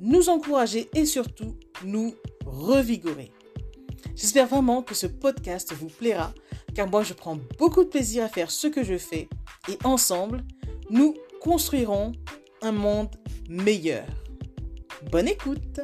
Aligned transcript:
nous 0.00 0.28
encourager 0.28 0.88
et 0.94 1.06
surtout 1.06 1.56
nous 1.84 2.14
revigorer. 2.44 3.32
J'espère 4.14 4.46
vraiment 4.46 4.82
que 4.82 4.94
ce 4.94 5.06
podcast 5.06 5.72
vous 5.72 5.88
plaira 5.88 6.32
car 6.74 6.88
moi 6.88 7.02
je 7.02 7.14
prends 7.14 7.38
beaucoup 7.58 7.84
de 7.84 7.88
plaisir 7.88 8.24
à 8.24 8.28
faire 8.28 8.50
ce 8.50 8.66
que 8.66 8.84
je 8.84 8.98
fais 8.98 9.28
et 9.68 9.78
ensemble, 9.84 10.44
nous 10.90 11.14
construirons 11.40 12.12
un 12.62 12.72
monde 12.72 13.14
meilleur. 13.48 14.06
Bonne 15.10 15.28
écoute 15.28 15.80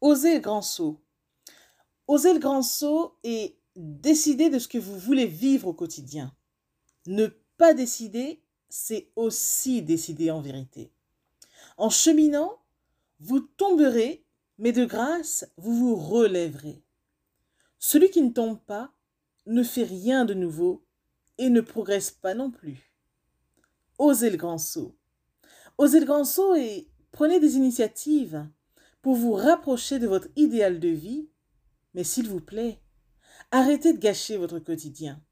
Osez 0.00 0.34
le 0.34 0.40
grand 0.40 0.60
saut. 0.60 1.00
Osez 2.06 2.34
le 2.34 2.38
grand 2.38 2.62
saut 2.62 3.18
et 3.24 3.58
décider 3.74 4.50
de 4.50 4.58
ce 4.58 4.68
que 4.68 4.76
vous 4.76 4.98
voulez 4.98 5.26
vivre 5.26 5.68
au 5.68 5.72
quotidien. 5.72 6.34
Ne 7.06 7.28
pas 7.56 7.72
décider, 7.72 8.43
c'est 8.76 9.12
aussi 9.14 9.82
décider 9.82 10.32
en 10.32 10.40
vérité. 10.40 10.90
En 11.76 11.90
cheminant, 11.90 12.58
vous 13.20 13.38
tomberez, 13.38 14.26
mais 14.58 14.72
de 14.72 14.84
grâce, 14.84 15.48
vous 15.56 15.76
vous 15.76 15.94
relèverez. 15.94 16.82
Celui 17.78 18.10
qui 18.10 18.20
ne 18.20 18.32
tombe 18.32 18.58
pas 18.58 18.92
ne 19.46 19.62
fait 19.62 19.84
rien 19.84 20.24
de 20.24 20.34
nouveau 20.34 20.84
et 21.38 21.50
ne 21.50 21.60
progresse 21.60 22.10
pas 22.10 22.34
non 22.34 22.50
plus. 22.50 22.92
Osez 23.98 24.30
le 24.30 24.36
grand 24.36 24.58
saut. 24.58 24.96
Osez 25.78 26.00
le 26.00 26.06
grand 26.06 26.24
saut 26.24 26.56
et 26.56 26.88
prenez 27.12 27.38
des 27.38 27.54
initiatives 27.54 28.44
pour 29.02 29.14
vous 29.14 29.34
rapprocher 29.34 30.00
de 30.00 30.08
votre 30.08 30.26
idéal 30.34 30.80
de 30.80 30.88
vie, 30.88 31.28
mais 31.94 32.02
s'il 32.02 32.28
vous 32.28 32.40
plaît, 32.40 32.80
arrêtez 33.52 33.92
de 33.92 33.98
gâcher 33.98 34.36
votre 34.36 34.58
quotidien. 34.58 35.22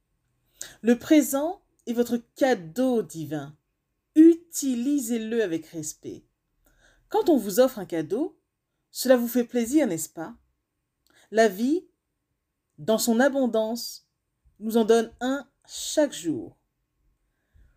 Le 0.80 0.96
présent 0.96 1.60
est 1.86 1.92
votre 1.92 2.18
cadeau 2.36 3.02
divin. 3.02 3.56
Utilisez-le 4.14 5.42
avec 5.42 5.66
respect. 5.66 6.24
Quand 7.08 7.28
on 7.28 7.36
vous 7.36 7.60
offre 7.60 7.78
un 7.78 7.86
cadeau, 7.86 8.38
cela 8.90 9.16
vous 9.16 9.28
fait 9.28 9.44
plaisir, 9.44 9.86
n'est-ce 9.86 10.08
pas? 10.08 10.36
La 11.30 11.48
vie, 11.48 11.86
dans 12.78 12.98
son 12.98 13.20
abondance, 13.20 14.06
nous 14.60 14.76
en 14.76 14.84
donne 14.84 15.12
un 15.20 15.48
chaque 15.66 16.12
jour. 16.12 16.56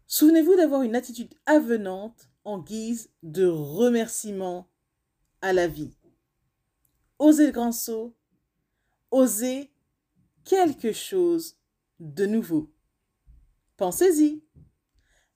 Souvenez-vous 0.07 0.55
d'avoir 0.55 0.83
une 0.83 0.95
attitude 0.95 1.33
avenante 1.45 2.29
en 2.43 2.59
guise 2.59 3.09
de 3.23 3.45
remerciement 3.45 4.69
à 5.41 5.51
la 5.53 5.67
vie. 5.67 5.97
Osez 7.17 7.47
le 7.47 7.51
grand 7.51 7.71
saut, 7.71 8.15
osez 9.11 9.71
quelque 10.43 10.91
chose 10.91 11.57
de 11.99 12.25
nouveau. 12.25 12.74
Pensez-y. 13.77 14.41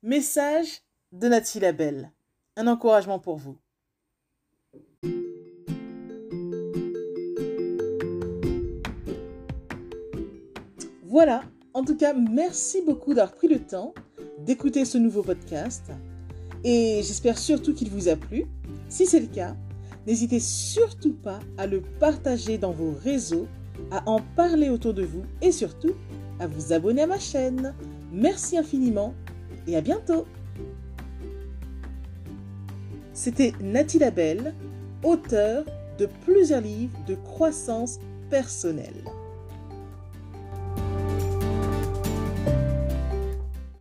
Message 0.01 0.81
de 1.11 1.27
Nathalie 1.27 1.59
Labelle. 1.59 2.13
Un 2.55 2.67
encouragement 2.67 3.19
pour 3.19 3.35
vous. 3.35 3.57
Voilà, 11.03 11.41
en 11.73 11.83
tout 11.83 11.97
cas, 11.97 12.13
merci 12.13 12.81
beaucoup 12.81 13.13
d'avoir 13.13 13.35
pris 13.35 13.49
le 13.49 13.59
temps 13.59 13.94
d'écouter 14.45 14.85
ce 14.85 14.97
nouveau 14.97 15.22
podcast 15.22 15.91
et 16.63 17.01
j'espère 17.03 17.38
surtout 17.38 17.73
qu'il 17.73 17.89
vous 17.89 18.07
a 18.07 18.16
plu. 18.16 18.45
Si 18.88 19.05
c'est 19.05 19.19
le 19.19 19.28
cas, 19.28 19.53
n'hésitez 20.07 20.39
surtout 20.39 21.13
pas 21.13 21.39
à 21.57 21.67
le 21.67 21.81
partager 21.99 22.57
dans 22.57 22.72
vos 22.72 22.94
réseaux, 23.03 23.49
à 23.91 24.09
en 24.09 24.22
parler 24.38 24.69
autour 24.69 24.94
de 24.94 25.03
vous 25.03 25.23
et 25.41 25.51
surtout 25.51 25.94
à 26.39 26.47
vous 26.47 26.72
abonner 26.72 27.01
à 27.01 27.07
ma 27.07 27.19
chaîne. 27.19 27.75
Merci 28.12 28.58
infiniment 28.58 29.14
et 29.68 29.75
à 29.75 29.81
bientôt. 29.81 30.25
C'était 33.14 33.53
Nathalie 33.62 34.00
Labelle, 34.00 34.53
auteure 35.03 35.66
de 35.97 36.08
plusieurs 36.25 36.62
livres 36.62 36.97
de 37.08 37.16
croissance 37.16 38.00
personnelle. 38.30 39.03